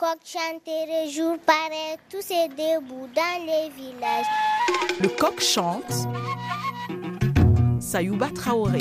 [0.00, 4.24] coq chanterait jour pareil, tous ces debout dans les villages.
[4.98, 6.08] Le coq chante.
[7.78, 8.80] Sayouba Traoré.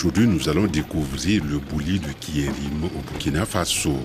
[0.00, 3.98] Aujourd'hui, nous allons découvrir le bouli de Kierim au Burkina Faso.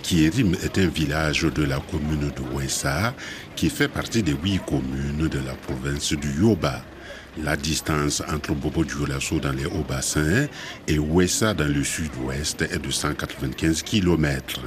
[0.00, 3.12] Kierim est un village de la commune de Ouessa
[3.56, 6.84] qui fait partie des huit communes de la province du Yoba.
[7.42, 10.46] La distance entre Bobo Dioulasso dans les hauts-bassins
[10.86, 14.60] et Ouessa dans le sud-ouest est de 195 km.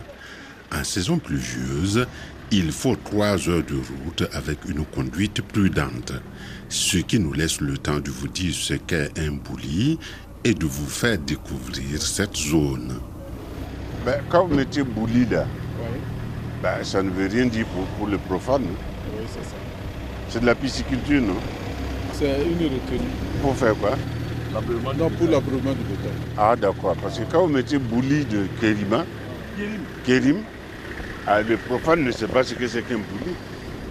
[0.77, 2.05] En saison pluvieuse,
[2.51, 6.13] il faut trois heures de route avec une conduite prudente,
[6.69, 9.97] ce qui nous laisse le temps de vous dire ce qu'est un bouli
[10.45, 12.99] et de vous faire découvrir cette zone.
[14.05, 15.47] Ben, quand vous mettez Boulida,
[16.61, 18.61] ben, ça ne veut rien dire pour, pour le profane.
[18.61, 18.67] non
[19.17, 19.55] Oui, c'est ça.
[20.29, 21.37] C'est de la pisciculture, non?
[22.13, 23.09] C'est une retenue.
[23.41, 23.95] Pour faire quoi?
[24.53, 26.11] Non, pour l'abreuvement du bétail.
[26.37, 29.03] Ah d'accord, parce que quand vous mettez Bouli de Kérima,
[30.05, 30.37] Kérim,
[31.25, 33.33] ah, le profane ne sait pas ce que c'est qu'un Bouli.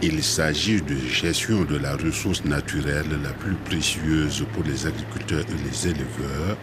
[0.06, 5.66] Il s'agit de gestion de la ressource naturelle la plus précieuse pour les agriculteurs et
[5.66, 6.58] les éleveurs,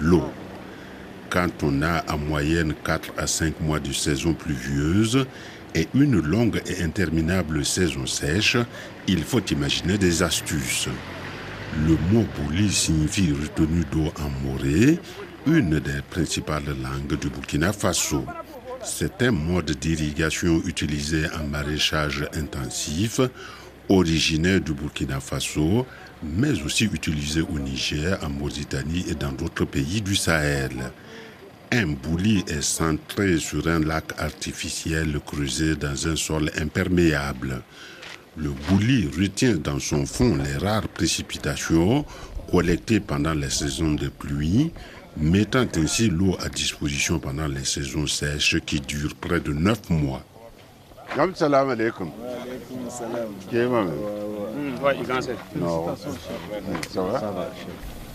[0.00, 0.24] l'eau.
[1.28, 5.26] Quand on a en moyenne 4 à 5 mois de saison pluvieuse
[5.74, 8.56] et une longue et interminable saison sèche,
[9.06, 10.88] il faut imaginer des astuces.
[11.86, 14.98] Le mot bouli signifie retenue d'eau en morée,
[15.46, 18.24] une des principales langues du Burkina Faso.
[18.84, 23.20] C'est un mode d'irrigation utilisé en maraîchage intensif,
[23.88, 25.84] originaire du Burkina Faso,
[26.22, 30.92] mais aussi utilisé au Niger, en Mauritanie et dans d'autres pays du Sahel.
[31.72, 37.62] Un bouli est centré sur un lac artificiel creusé dans un sol imperméable.
[38.36, 42.04] Le bouli retient dans son fond les rares précipitations
[42.50, 44.72] collectées pendant les saisons de pluie,
[45.16, 50.22] mettant ainsi l'eau à disposition pendant les saisons sèches qui durent près de 9 mois.
[51.16, 51.48] Ça
[57.02, 57.50] va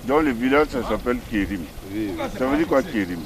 [0.05, 1.61] Donc le village, ça s'appelle Kérim.
[2.37, 3.19] Ça veut dire quoi Kérim?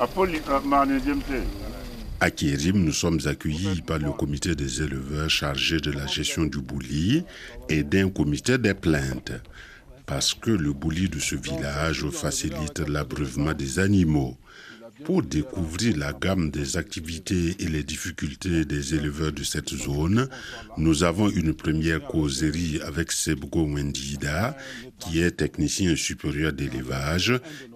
[0.00, 1.44] Apoli, ah, Manu Djemte.
[2.20, 6.58] À Kérim, nous sommes accueillis par le comité des éleveurs chargé de la gestion du
[6.58, 7.22] bouli
[7.68, 9.32] et d'un comité des plaintes.
[10.04, 14.36] Parce que le bouli de ce village facilite l'abreuvement des animaux.
[15.04, 20.28] Pour découvrir la gamme des activités et les difficultés des éleveurs de cette zone,
[20.76, 24.56] nous avons une première causerie avec Sebgo Wendida,
[24.98, 27.32] qui est technicien supérieur d'élevage,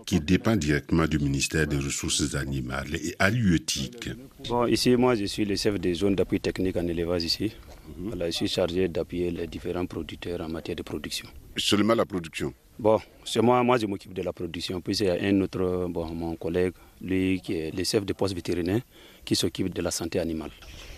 [0.06, 4.10] qui dépend directement du ministère des Ressources animales et halieutiques.
[4.48, 7.52] Bon, ici, moi, je suis le chef des zones d'appui technique en élevage ici.
[7.98, 11.28] Voilà, je suis chargé d'appuyer les différents producteurs en matière de production.
[11.56, 12.52] Seulement la production?
[12.78, 14.80] Bon, c'est moi, moi je m'occupe de la production.
[14.80, 18.12] Puis il y a un autre, bon, mon collègue, lui qui est le chef de
[18.12, 18.80] poste vétérinaire,
[19.24, 20.50] qui s'occupe de la santé animale.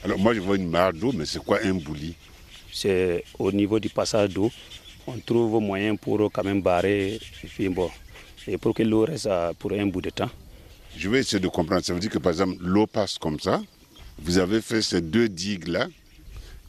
[0.05, 2.15] Alors moi je vois une mare d'eau, mais c'est quoi un bouli
[2.73, 4.51] C'est au niveau du passage d'eau,
[5.07, 7.91] on trouve moyen pour quand même barrer, et, puis bon,
[8.47, 9.29] et pour que l'eau reste
[9.59, 10.31] pour un bout de temps.
[10.97, 11.83] Je vais essayer de comprendre.
[11.85, 13.63] Ça veut dire que par exemple l'eau passe comme ça.
[14.19, 15.89] Vous avez fait ces deux digues là,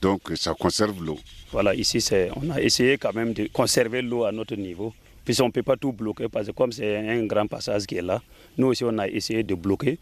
[0.01, 1.19] donc ça conserve l'eau.
[1.51, 2.03] Voilà, ici,
[2.35, 4.93] on a essayé quand même de conserver l'eau à notre niveau.
[5.23, 7.95] Puis on ne peut pas tout bloquer parce que comme c'est un grand passage qui
[7.95, 8.21] est là,
[8.57, 9.99] nous aussi on a essayé de bloquer.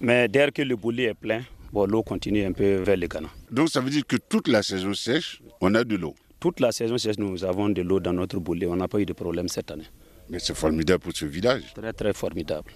[0.00, 3.28] Mais dès que le boulet est plein, bon, l'eau continue un peu vers le Ghana.
[3.50, 6.14] Donc ça veut dire que toute la saison sèche, on a de l'eau.
[6.40, 8.66] Toute la saison sèche, nous avons de l'eau dans notre boulet.
[8.66, 9.86] On n'a pas eu de problème cette année.
[10.28, 11.62] Mais c'est formidable pour ce village.
[11.74, 12.70] Très, très formidable.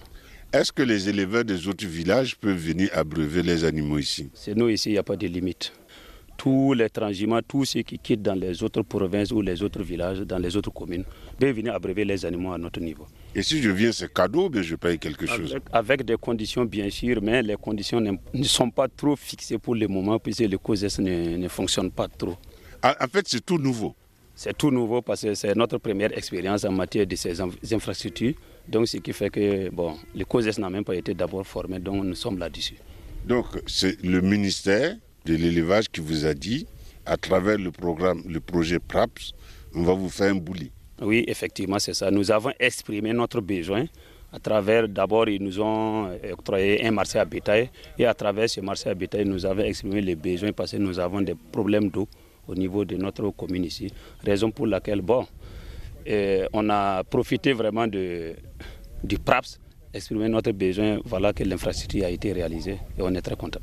[0.53, 4.29] Est-ce que les éleveurs des autres villages peuvent venir abreuver les animaux ici?
[4.33, 5.71] C'est nous ici, il n'y a pas de limite.
[6.37, 10.19] Tous les transhumants, tous ceux qui quittent dans les autres provinces ou les autres villages,
[10.21, 11.05] dans les autres communes,
[11.39, 13.05] peuvent venir abreuver les animaux à notre niveau.
[13.33, 15.55] Et si je viens, c'est cadeau, mais je paye quelque chose?
[15.71, 19.87] Avec, des conditions bien sûr, mais les conditions ne, sont pas trop fixées pour le
[19.87, 22.35] moment, puisque le COSES ne, ne fonctionne pas trop.
[22.83, 23.95] En fait, c'est tout nouveau.
[24.43, 28.33] C'est tout nouveau parce que c'est notre première expérience en matière de ces in- infrastructures.
[28.67, 32.03] Donc, ce qui fait que bon, le COSES n'a même pas été d'abord formé, donc
[32.03, 32.77] nous sommes là-dessus.
[33.23, 34.95] Donc, c'est le ministère
[35.25, 36.65] de l'élevage qui vous a dit,
[37.05, 39.33] à travers le programme, le projet PRAPS,
[39.75, 40.71] on va vous faire un bouli.
[41.03, 42.09] Oui, effectivement, c'est ça.
[42.09, 43.85] Nous avons exprimé notre besoin
[44.33, 47.69] à travers, d'abord, ils nous ont octroyé un marché à bétail.
[47.99, 50.97] Et à travers ce marché à bétail, nous avons exprimé les besoins parce que nous
[50.97, 52.07] avons des problèmes d'eau
[52.47, 53.91] au niveau de notre commune ici.
[54.23, 55.25] Raison pour laquelle, bon,
[56.07, 58.33] euh, on a profité vraiment de,
[59.03, 59.59] du PRAPS
[59.93, 63.59] exprimé notre besoin, voilà que l'infrastructure a été réalisée et on est très content.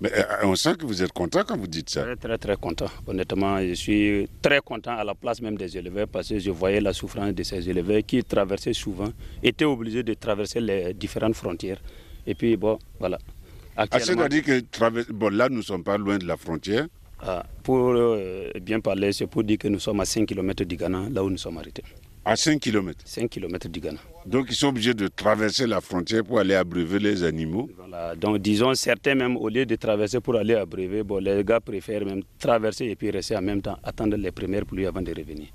[0.00, 2.02] Mais euh, on sent que vous êtes content quand vous dites ça.
[2.02, 2.86] Très, très, très content.
[3.06, 6.80] Honnêtement, je suis très content à la place même des éleveurs parce que je voyais
[6.80, 9.08] la souffrance de ces éleveurs qui traversaient souvent,
[9.42, 11.80] étaient obligés de traverser les différentes frontières.
[12.26, 13.18] Et puis, bon, voilà.
[13.76, 16.86] Ah, c'est-à-dire que bon, là, nous ne sommes pas loin de la frontière.
[17.20, 20.76] Ah, pour euh, bien parler, c'est pour dire que nous sommes à 5 km du
[20.76, 21.82] Ghana, là où nous sommes arrêtés.
[22.24, 23.98] À 5 km 5 km du Ghana.
[24.26, 28.38] Donc ils sont obligés de traverser la frontière pour aller abreuver les animaux Voilà, donc
[28.38, 32.22] disons certains même au lieu de traverser pour aller abreuver, bon, les gars préfèrent même
[32.38, 35.48] traverser et puis rester en même temps, attendre les premières pluies avant de revenir.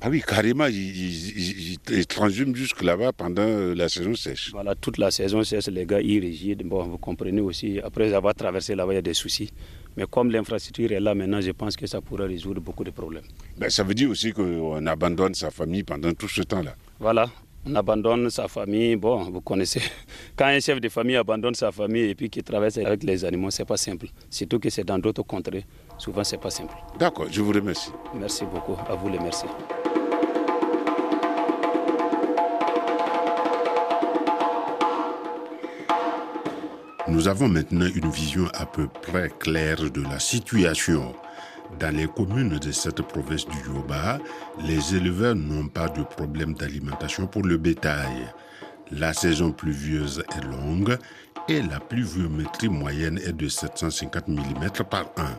[0.00, 4.50] Ah oui, carrément, ils, ils, transhument jusque là-bas pendant la saison sèche.
[4.52, 6.64] Voilà, toute la saison sèche, les gars, ils résident.
[6.64, 9.50] Bon, vous comprenez aussi, après avoir traversé là-bas, il y a des soucis.
[9.96, 13.24] Mais comme l'infrastructure est là maintenant, je pense que ça pourra résoudre beaucoup de problèmes.
[13.56, 16.74] Ben, ça veut dire aussi qu'on abandonne sa famille pendant tout ce temps-là.
[17.00, 17.28] Voilà,
[17.66, 18.96] on abandonne sa famille.
[18.96, 19.80] Bon, vous connaissez,
[20.36, 23.50] quand un chef de famille abandonne sa famille et puis qu'il traverse avec les animaux,
[23.50, 24.06] c'est pas simple.
[24.30, 25.64] Surtout que c'est dans d'autres contrées.
[25.98, 26.74] Souvent, c'est pas simple.
[26.98, 27.90] D'accord, je vous remercie.
[28.14, 28.76] Merci beaucoup.
[28.88, 29.46] À vous les merci.
[37.08, 41.14] Nous avons maintenant une vision à peu près claire de la situation.
[41.80, 44.18] Dans les communes de cette province du Yoba,
[44.66, 48.26] les éleveurs n'ont pas de problème d'alimentation pour le bétail.
[48.90, 50.98] La saison pluvieuse est longue
[51.48, 55.34] et la pluviométrie moyenne est de 750 mm par an.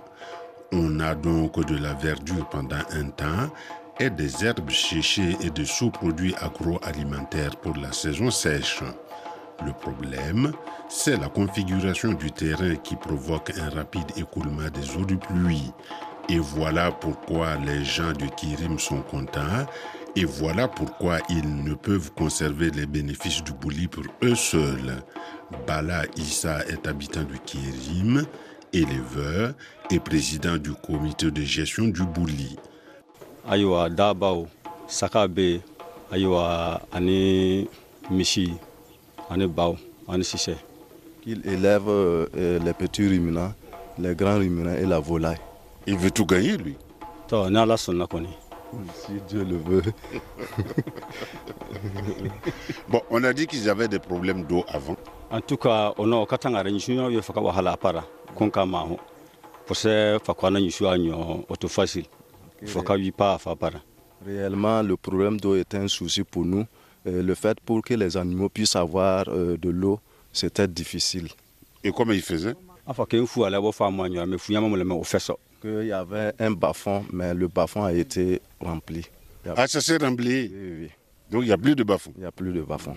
[0.71, 3.53] On a donc de la verdure pendant un temps
[3.99, 8.81] et des herbes séchées et des sous-produits agroalimentaires pour la saison sèche.
[9.65, 10.53] Le problème,
[10.87, 15.71] c'est la configuration du terrain qui provoque un rapide écoulement des eaux de pluie.
[16.29, 19.65] Et voilà pourquoi les gens de Kirim sont contents.
[20.15, 25.03] Et voilà pourquoi ils ne peuvent conserver les bénéfices du bouli pour eux seuls.
[25.67, 28.25] Bala Issa est habitant du Kirim,
[28.71, 29.53] éleveur
[29.91, 32.55] et président du comité de gestion du bouli.
[33.49, 34.47] Aywa Dabao,
[34.87, 35.61] Sakabe,
[36.11, 37.67] Aywa Ani
[38.11, 38.53] Michi,
[39.29, 39.77] Ani Bao,
[40.07, 40.55] Ani Sissé.
[41.25, 43.53] Il élève euh, les petits ruminants,
[43.99, 45.37] les grands ruminants et la volaille.
[45.85, 46.75] Il veut tout gagner, lui.
[48.93, 49.81] Si Dieu le veut.
[52.89, 54.95] bon, on a dit qu'ils avaient des problèmes d'eau avant.
[55.31, 58.03] En tout cas, on a katanga renyunya yo faka wahala para
[58.35, 58.99] konka maho.
[59.65, 62.05] Pose fakwana nyusua nyo auto facile.
[62.65, 63.79] Faka wi pa fa para.
[64.25, 66.65] Réellement, le problème d'eau est un souci pour nous.
[67.07, 69.99] Euh, le fait pour que les animaux puissent avoir euh, de l'eau,
[70.33, 71.27] c'était difficile.
[71.83, 72.55] Et comment ils faisaient?
[75.61, 79.05] Qu'il y avait un bas-fond, mais le bas-fond a été rempli.
[79.55, 80.89] Ah, ça s'est rempli Oui, oui.
[81.31, 82.95] Donc il n'y a plus de bas-fond Il n'y a plus de bas-fond.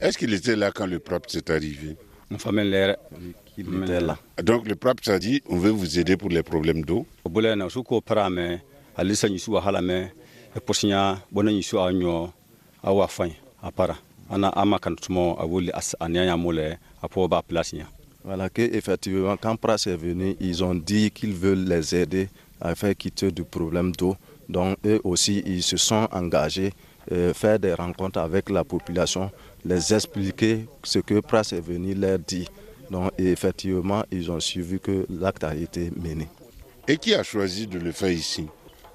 [0.00, 1.96] Est-ce qu'il était là quand le PRAP s'est arrivé?
[2.30, 2.96] Une famille l'air.
[3.58, 4.18] Il était là.
[4.42, 7.06] Donc le PRAP s'est dit on veut vous aider pour les problèmes d'eau.
[14.30, 17.86] Ana ama kan tumo a wuli anianya mole apo ba place nya
[18.26, 22.28] Voilà que effectivement quand Pras est venu, ils ont dit qu'ils veulent les aider
[22.60, 24.16] à faire quitter du problème d'eau.
[24.48, 26.72] Donc eux aussi, ils se sont engagés
[27.12, 29.30] euh, faire des rencontres avec la population,
[29.64, 32.48] les expliquer ce que Pras est venu leur dire.
[32.90, 36.26] Donc effectivement, ils ont suivi que l'acte a été mené.
[36.88, 38.46] Et qui a choisi de le faire ici?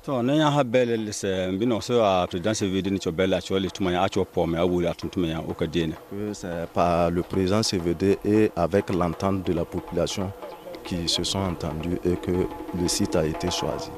[0.06, 3.60] To ne ya ha bele se mbino so a président CVD ni cho bele cho
[3.60, 7.12] le tuma ya cho pome a wuri atuntuma ya o ka dene Que c'est par
[7.12, 10.32] le président CVD et avec l'entente de la population
[10.84, 12.32] qui se sont entendus et que
[12.82, 13.92] le site a été choisi.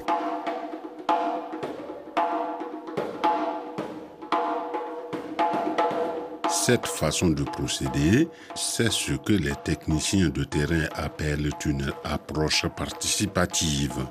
[6.49, 14.05] Cette façon de procéder, c'est ce que les techniciens de terrain appellent une approche participative.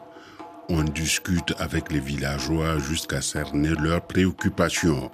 [0.68, 5.10] On discute avec les villageois jusqu'à cerner leurs préoccupations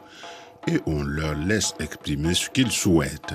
[0.66, 3.34] et on leur laisse exprimer ce qu'ils souhaitent.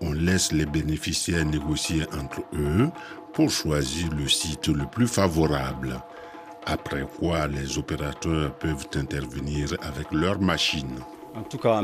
[0.00, 2.88] On laisse les bénéficiaires négocier entre eux
[3.32, 6.00] pour choisir le site le plus favorable.
[6.66, 10.98] Après quoi, les opérateurs peuvent intervenir avec leurs machines.
[11.34, 11.80] en tout cas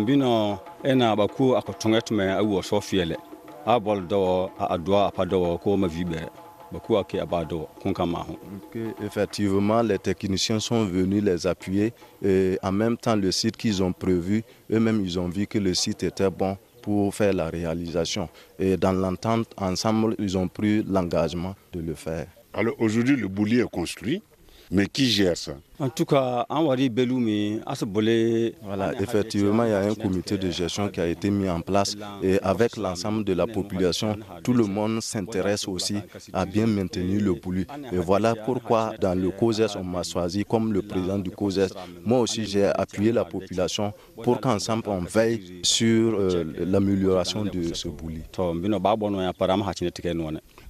[9.02, 11.92] effectivement, les techniciens sont venus les appuyer
[12.24, 15.74] et en même temps, le site qu'ils ont prévu, eux-mêmes, ils ont vu que le
[15.74, 18.28] site était bon pour faire la réalisation.
[18.58, 22.26] Et dans l'entente, ensemble, ils ont pris l'engagement de le faire.
[22.54, 24.22] Alors aujourd'hui, le bouli est construit.
[24.70, 28.54] Mais qui gère ça En tout cas, en Wari Beloumi, à ce volet.
[28.62, 31.96] Voilà, effectivement, il y a un comité de gestion qui a été mis en place
[32.22, 35.96] et avec l'ensemble de la population, tout le monde s'intéresse aussi
[36.34, 37.66] à bien maintenir le bouli.
[37.92, 41.72] Et voilà pourquoi dans le COSES, on m'a choisi comme le président du COSES.
[42.04, 47.88] Moi aussi, j'ai appuyé la population pour qu'ensemble on veille sur euh, l'amélioration de ce
[47.88, 48.22] bouli.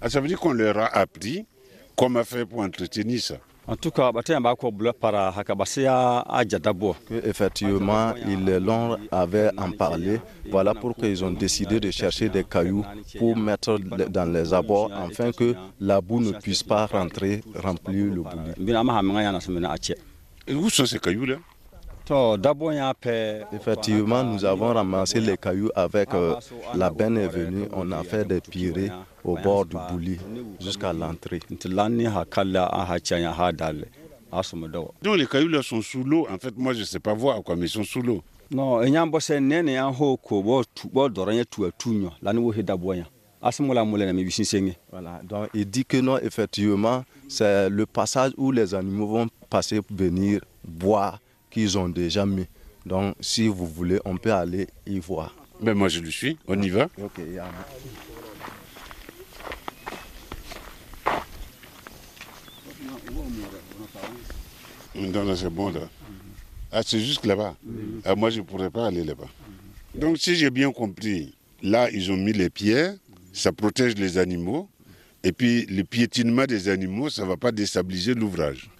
[0.00, 1.44] Ah, ça veut dire qu'on leur a appris
[1.96, 3.36] comment faire pour entretenir ça.
[3.68, 4.10] En tout cas,
[7.24, 10.20] effectivement, ils l'ont avait en parlé.
[10.50, 12.84] Voilà pourquoi ils ont décidé de chercher des cailloux
[13.18, 18.22] pour mettre dans les abords afin que la boue ne puisse pas rentrer, remplir le
[18.22, 18.52] bouli.
[20.46, 21.36] Et où sont ces cailloux-là?
[23.52, 26.36] Effectivement, nous avons ramassé les cailloux avec euh,
[26.74, 27.68] la benne est venue.
[27.72, 28.90] On a fait des pirés
[29.24, 30.18] au bord du bouli
[30.60, 31.40] jusqu'à l'entrée.
[35.02, 36.26] Donc les cailloux là sont sous l'eau.
[36.30, 38.22] En fait, moi je ne sais pas voir quoi, mais ils sont sous l'eau.
[38.50, 42.32] Non, il y a un bosse nene un hoko bo bo doranye tu atunyo la
[42.32, 43.04] ni wo heda boya.
[43.42, 44.72] Asimola mole na mibisin senge.
[44.90, 49.82] Voilà, donc il dit que non, effectivement, c'est le passage où les animaux vont passer
[49.82, 52.46] pour venir boire qu'ils ont déjà mis.
[52.86, 55.34] Donc, si vous voulez, on peut aller y voir.
[55.60, 56.36] Mais moi, je le suis.
[56.46, 56.88] On y va.
[57.02, 57.50] Ok, yeah.
[64.94, 65.88] Non, c'est bon là.
[66.72, 67.54] Ah, c'est juste là-bas.
[68.04, 69.28] Ah, moi, je ne pourrais pas aller là-bas.
[69.94, 72.94] Donc, si j'ai bien compris, là, ils ont mis les pierres,
[73.32, 74.68] ça protège les animaux.
[75.28, 78.70] Et puis, le piétinement des animaux, ça ne va pas déstabiliser l'ouvrage.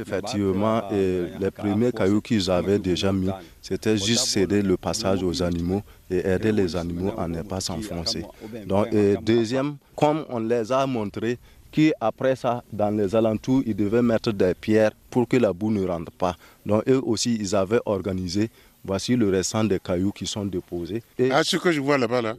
[0.00, 3.30] Effectivement, et les premiers cailloux qu'ils avaient déjà mis,
[3.62, 8.24] c'était juste céder le passage aux animaux et aider les animaux à ne pas s'enfoncer.
[8.66, 11.38] Donc, et deuxième, comme on les a montré,
[11.70, 15.86] qu'après ça, dans les alentours, ils devaient mettre des pierres pour que la boue ne
[15.86, 16.36] rentre pas.
[16.66, 18.50] Donc, eux aussi, ils avaient organisé.
[18.84, 21.02] Voici le restant des cailloux qui sont déposés.
[21.18, 22.36] Et ah, ce que je vois là-bas, là,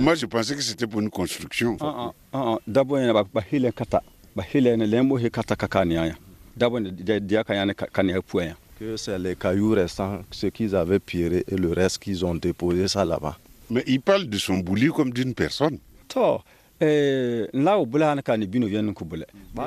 [0.00, 1.76] moi, je pensais que c'était pour une construction.
[2.66, 4.02] D'abord, il y a kata.
[8.78, 12.88] Que c'est les cailloux restants, ce qu'ils avaient piré et le reste qu'ils ont déposé
[12.88, 13.38] ça là-bas.
[13.70, 15.78] Mais il parle de son bouli comme d'une personne.
[16.14, 16.20] De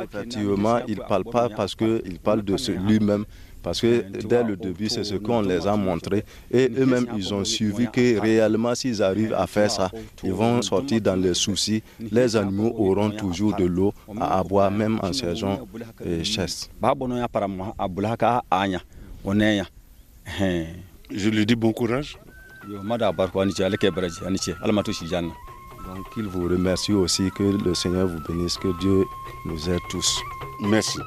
[0.04, 2.56] Effectivement, il ne parle pas parce qu'il parle de
[2.88, 3.25] lui-même.
[3.62, 6.24] Parce que dès le début, c'est ce qu'on les a montré.
[6.51, 9.92] Et eux-mêmes, ils ont suivi que réellement, s'ils arrivent à faire ça,
[10.24, 11.84] ils vont sortir dans les soucis.
[12.12, 15.68] Les animaux auront toujours de l'eau à boire, même en saison
[16.24, 16.70] chasse.
[21.12, 22.18] Je lui dis bon courage.
[25.88, 29.06] Donc, il vous remercie aussi que le Seigneur vous bénisse, que Dieu
[29.46, 30.20] nous aide tous.
[30.62, 31.00] Merci.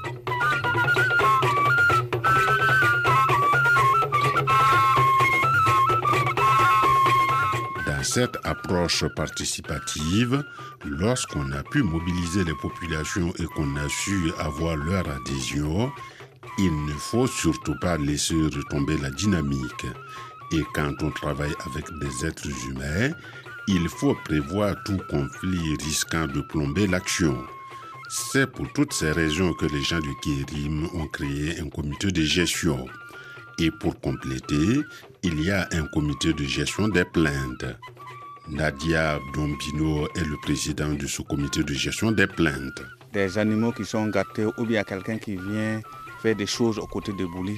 [8.15, 10.45] Cette approche participative,
[10.85, 15.91] lorsqu'on a pu mobiliser les populations et qu'on a su avoir leur adhésion,
[16.59, 19.87] il ne faut surtout pas laisser retomber la dynamique.
[20.53, 23.15] Et quand on travaille avec des êtres humains,
[23.67, 27.43] il faut prévoir tout conflit risquant de plomber l'action.
[28.11, 32.21] C'est pour toutes ces raisons que les gens du Kérim ont créé un comité de
[32.21, 32.87] gestion.
[33.65, 34.81] Et pour compléter,
[35.23, 37.65] il y a un comité de gestion des plaintes.
[38.49, 42.83] Nadia Dombino est le président de ce comité de gestion des plaintes.
[43.13, 45.81] Des animaux qui sont gâtés ou bien quelqu'un qui vient
[46.23, 47.57] faire des choses aux côtés de Bouli.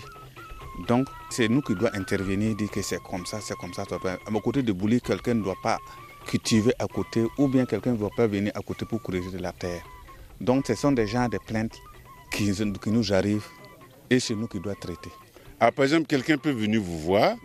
[0.88, 3.84] Donc, c'est nous qui devons intervenir, dire que c'est comme ça, c'est comme ça.
[3.84, 5.78] À côté de Bouli, quelqu'un ne doit pas
[6.26, 9.38] cultiver à côté ou bien quelqu'un ne doit pas venir à côté pour creuser de
[9.38, 9.82] la terre.
[10.38, 11.78] Donc, ce sont des gens de plaintes
[12.30, 13.46] qui, qui nous arrivent
[14.10, 15.10] et c'est nous qui devons traiter.
[15.66, 17.36] Ah, par exemple, quelqu'un peut venir vous voir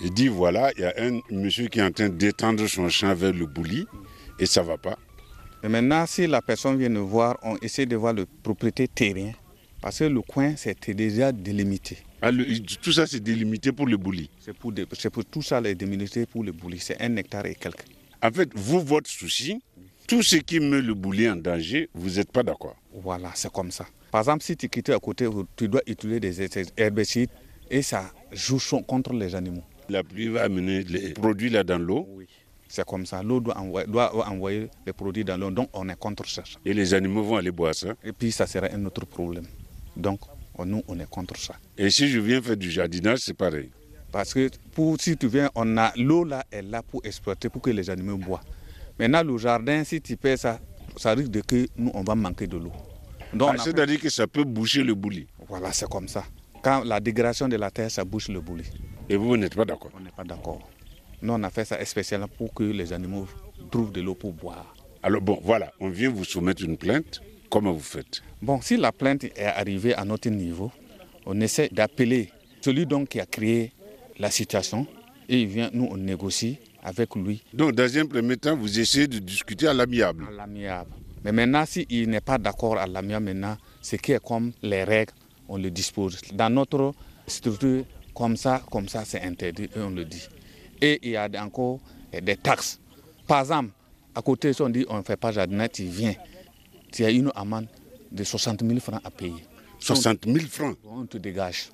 [0.00, 3.14] il dit voilà, il y a un monsieur qui est en train d'étendre son champ
[3.14, 3.86] vers le bouli
[4.40, 4.98] et ça ne va pas.
[5.62, 9.32] Et maintenant, si la personne vient nous voir, on essaie de voir le propriété terrien.
[9.80, 11.98] Parce que le coin, c'était déjà délimité.
[12.20, 12.30] Ah,
[12.82, 14.72] tout ça, c'est délimité pour le bouli C'est pour,
[15.12, 16.80] pour, tout ça, les délimité pour le bouli.
[16.80, 17.84] C'est un hectare et quelques.
[18.22, 19.62] En fait, vous, votre souci,
[20.08, 23.70] tout ce qui met le bouli en danger, vous n'êtes pas d'accord Voilà, c'est comme
[23.70, 23.86] ça.
[24.10, 27.30] Par exemple, si tu quittes à côté, tu dois utiliser des herbicides
[27.70, 29.64] et ça joue contre les animaux.
[29.88, 32.06] La pluie va amener les produits là dans l'eau.
[32.10, 32.26] Oui.
[32.68, 33.22] C'est comme ça.
[33.22, 35.50] L'eau doit envoyer, doit envoyer, les produits dans l'eau.
[35.50, 36.42] Donc on est contre ça.
[36.64, 37.94] Et les animaux vont aller boire ça.
[38.02, 39.46] Et puis ça sera un autre problème.
[39.96, 40.20] Donc
[40.64, 41.54] nous, on est contre ça.
[41.76, 43.70] Et si je viens faire du jardinage, c'est pareil.
[44.10, 47.60] Parce que pour, si tu viens, on a l'eau là est là pour exploiter, pour
[47.60, 48.44] que les animaux boivent.
[48.98, 50.58] Maintenant, le jardin, si tu fais ça,
[50.96, 52.72] ça risque de que nous, on va manquer de l'eau.
[53.36, 55.26] Donc, ah, C'est-à-dire que ça peut boucher le bouli.
[55.48, 56.24] Voilà, c'est comme ça.
[56.62, 58.64] Quand la dégradation de la terre, ça bouche le bouli.
[59.08, 60.68] Et vous, vous n'êtes pas d'accord On n'est pas d'accord.
[61.22, 63.26] Nous, on a fait ça spécialement pour que les animaux
[63.70, 64.74] trouvent de l'eau pour boire.
[65.02, 67.20] Alors bon, voilà, on vient vous soumettre une plainte.
[67.50, 68.22] Comment vous faites?
[68.42, 70.72] Bon, si la plainte est arrivée à notre niveau,
[71.26, 73.72] on essaie d'appeler celui donc qui a créé
[74.18, 74.86] la situation
[75.28, 77.42] et il vient, nous on négocie avec lui.
[77.52, 80.90] Donc dans un premier temps, vous essayez de discuter à l'amiable À l'amiable.
[81.26, 85.12] Mais maintenant, s'il n'est pas d'accord à l'amiable, maintenant, ce qui est comme les règles,
[85.48, 86.20] on le dispose.
[86.32, 86.94] Dans notre
[87.26, 90.22] structure, comme ça, comme ça, c'est interdit et on le dit.
[90.80, 91.80] Et il y a encore
[92.12, 92.78] des taxes.
[93.26, 93.70] Par exemple,
[94.14, 96.14] à côté, si on dit on ne fait pas jardinage, tu viens.
[96.92, 97.66] Tu as une amende
[98.12, 99.44] de 60 000 francs à payer.
[99.80, 100.76] 60 000 francs?
[100.84, 101.70] On te dégage.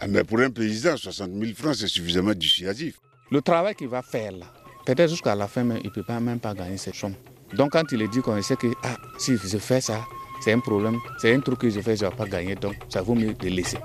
[0.00, 2.98] Ah, mais pour un paysan, 60 000 francs, c'est suffisamment dissuasif.
[3.30, 4.46] Le travail qu'il va faire là,
[4.86, 7.14] peut-être jusqu'à la fin, il ne peut pas, même pas gagner cette somme.
[7.52, 10.04] Donc quand il est dit qu'on sait que ah, si je fais ça,
[10.40, 12.74] c'est un problème, c'est un truc que je fais, je ne vais pas gagner, donc
[12.88, 13.78] ça vaut mieux de laisser.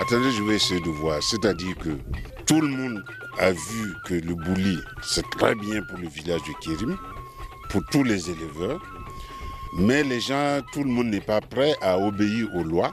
[0.00, 1.22] Attendez, je vais essayer de voir.
[1.22, 1.90] C'est-à-dire que
[2.44, 3.02] tout le monde
[3.38, 6.98] a vu que le bouli, c'est très bien pour le village de Kérim,
[7.70, 8.82] pour tous les éleveurs.
[9.78, 12.92] Mais les gens, tout le monde n'est pas prêt à obéir aux lois.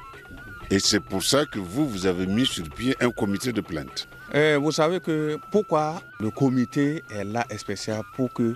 [0.72, 4.08] Et c'est pour ça que vous, vous avez mis sur pied un comité de plainte.
[4.34, 8.54] Eh, vous savez que pourquoi le comité est là spécial pour que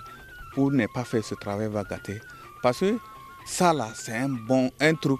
[0.54, 2.20] pour ne pas faire ce travail va gâter.
[2.62, 2.98] Parce que
[3.44, 5.18] ça là, c'est un bon un truc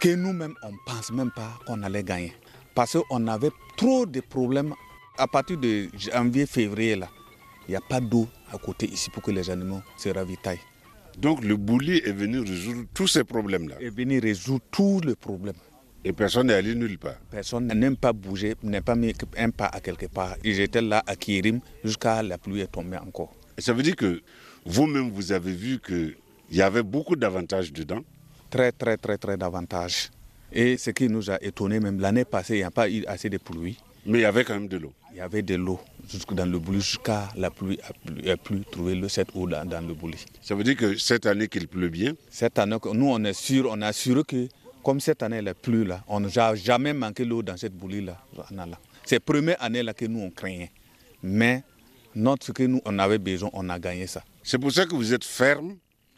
[0.00, 2.32] que nous-mêmes on pense même pas qu'on allait gagner.
[2.74, 4.74] Parce qu'on avait trop de problèmes
[5.18, 7.08] à partir de janvier, février là.
[7.68, 10.60] Il n'y a pas d'eau à côté ici pour que les animaux se ravitaillent.
[11.18, 13.76] Donc le bouli est venu résoudre tous ces problèmes-là.
[13.80, 15.54] Est venu résoudre tous les problèmes.
[16.04, 17.16] Et personne n'est allé nulle part.
[17.30, 20.34] Personne n'a pas bougé, n'a pas mis un pas à quelque part.
[20.42, 23.32] Ils étaient là à Kirim jusqu'à la pluie est tombée encore.
[23.56, 24.20] Et ça veut dire que
[24.64, 26.16] vous-même, vous avez vu qu'il
[26.50, 28.02] y avait beaucoup d'avantages dedans
[28.50, 30.10] Très, très, très, très d'avantages.
[30.52, 33.30] Et ce qui nous a étonné, même l'année passée, il n'y a pas eu assez
[33.30, 33.78] de pluie.
[34.04, 34.92] Mais il y avait quand même de l'eau.
[35.12, 35.78] Il y avait de l'eau
[36.32, 37.78] dans le bouli jusqu'à la pluie
[38.28, 40.18] a pu trouver le, cette eau dans, le bouli.
[40.42, 43.68] Ça veut dire que cette année qu'il pleut bien Cette année, nous on est sûr,
[43.70, 44.48] on assuré que
[44.82, 48.18] comme cette année elle plus là, on n'a jamais manqué l'eau dans cette bouli là.
[49.04, 50.70] C'est la première année là que nous on craignait.
[51.22, 51.62] Mais
[52.14, 54.22] notre, ce que nous on avait besoin, on a gagné ça.
[54.42, 55.76] C'est pour ça que vous êtes ferme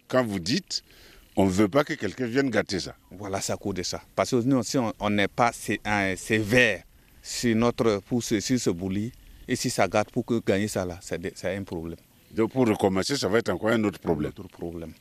[0.08, 0.82] quand vous dites
[1.36, 2.94] on ne veut pas que quelqu'un vienne gâter ça.
[3.10, 4.00] Voilà, ça cause de ça.
[4.14, 6.82] Parce que nous, si on n'est pas sévère
[7.22, 9.12] sur, notre, pour ce, sur ce bouli,
[9.48, 11.98] et si ça gâte pour que gagner ça là, c'est un problème.
[12.30, 14.32] Donc pour recommencer, ça va être encore un autre problème.
[14.36, 14.92] Un autre problème.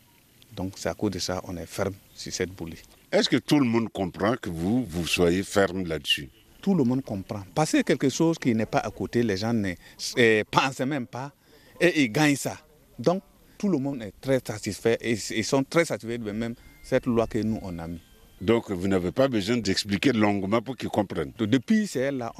[0.56, 2.78] Donc c'est à cause de ça on est ferme sur cette bouli.
[3.13, 6.30] Est-ce que tout le monde comprend que vous, vous soyez ferme là-dessus?
[6.63, 7.43] Tout le monde comprend.
[7.54, 9.76] Parce que quelque chose qui n'est pas à côté, les gens ne
[10.17, 11.32] eh, pensent même pas
[11.80, 12.58] et ils gagnent ça.
[12.97, 13.21] Donc
[13.60, 17.28] tout le monde est très satisfait et ils sont très satisfaits de même cette loi
[17.28, 18.02] que nous on a mis.
[18.41, 21.34] Donc vous n'avez pas besoin d'expliquer longuement pour qu'ils comprennent?
[21.38, 22.34] Depuis c'est là,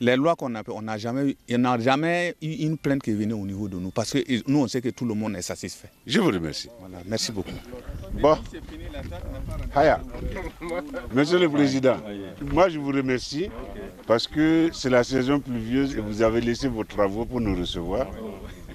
[0.00, 3.12] les lois qu'on a on n'a jamais, il n'y a jamais eu une plainte qui
[3.12, 4.18] venue au niveau de nous parce que
[4.50, 5.88] nous on sait que tout le monde est satisfait.
[6.06, 6.68] Je vous remercie.
[6.80, 7.50] Voilà, merci beaucoup.
[8.20, 8.36] Bon.
[9.74, 10.00] Haya.
[11.14, 11.96] Monsieur le Président,
[12.52, 13.50] moi je vous remercie
[14.06, 18.06] parce que c'est la saison pluvieuse et vous avez laissé vos travaux pour nous recevoir.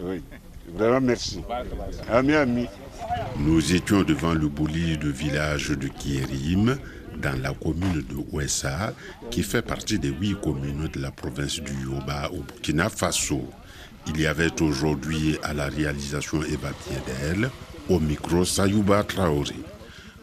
[0.04, 0.22] Oui.
[0.74, 1.42] Vraiment merci.
[2.10, 2.68] Ami, ami.
[3.38, 6.78] Nous étions devant le bouli de village de Kierim,
[7.22, 8.94] dans la commune de Ouessa,
[9.30, 13.50] qui fait partie des huit communes de la province du Yoba au Burkina Faso.
[14.08, 17.50] Il y avait aujourd'hui à la réalisation Eva Piedel,
[17.90, 19.56] au micro Sayouba Traoré.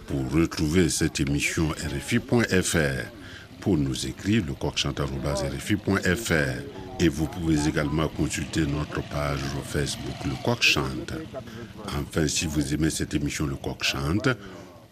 [0.06, 3.10] Pour retrouver cette émission RFI.fr,
[3.60, 4.54] pour nous écrire le
[5.56, 6.62] RFI.fr.
[7.00, 11.12] Et vous pouvez également consulter notre page Facebook Le Coq Chante.
[11.86, 14.28] Enfin, si vous aimez cette émission Le Coq Chante,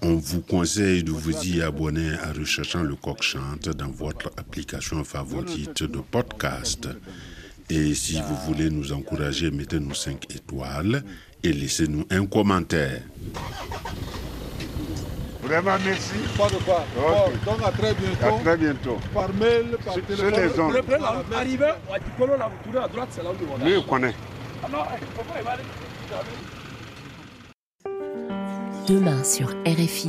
[0.03, 5.03] on vous conseille de vous y abonner en recherchant Le Coq Chante dans votre application
[5.05, 6.89] favorite de podcast.
[7.71, 11.03] Et si vous voulez nous encourager, mettez-nous 5 étoiles
[11.43, 13.03] et laissez-nous un commentaire.
[15.43, 16.15] Vraiment, merci.
[16.37, 16.85] Pas de quoi.
[16.97, 17.39] Okay.
[17.45, 18.27] donc à très bientôt.
[18.27, 18.99] À très bientôt.
[19.15, 20.17] Par mail, par téléphone.
[20.17, 20.83] Sur les ondes.
[21.35, 24.15] Arrivé, à Ticolo, là, vous tournez à droite, c'est là où on Lui, il connaît.
[24.63, 24.89] Ah pas,
[25.39, 25.63] il va aller?
[28.87, 30.05] Demain sur RFI.